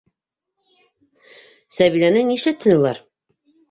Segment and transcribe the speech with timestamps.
[1.79, 3.09] Сәбиләне нишләтһен улар?